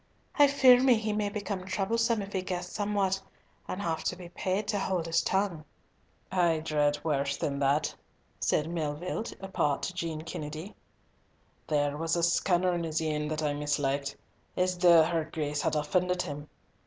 "I 0.39 0.47
fear 0.47 0.81
me 0.81 0.95
he 0.97 1.13
may 1.13 1.29
become 1.29 1.63
troublesome 1.63 2.23
if 2.23 2.33
he 2.33 2.41
guess 2.41 2.71
somewhat, 2.71 3.21
and 3.67 3.79
have 3.83 4.03
to 4.05 4.15
be 4.15 4.29
paid 4.29 4.67
to 4.69 4.79
hold 4.79 5.05
his 5.05 5.21
tongue." 5.21 5.63
"I 6.31 6.57
dread 6.57 6.97
worse 7.03 7.37
than 7.37 7.59
that," 7.59 7.93
said 8.39 8.67
Melville, 8.67 9.25
apart 9.41 9.83
to 9.83 9.93
Jean 9.93 10.23
Kennedy; 10.23 10.73
"there 11.67 11.95
was 11.97 12.15
a 12.15 12.23
scunner 12.23 12.73
in 12.73 12.83
his 12.83 12.99
een 12.99 13.27
that 13.27 13.43
I 13.43 13.53
mislikit, 13.53 14.15
as 14.57 14.75
though 14.79 15.03
her 15.03 15.23
Grace 15.25 15.61
had 15.61 15.75
offended 15.75 16.23
him. 16.23 16.49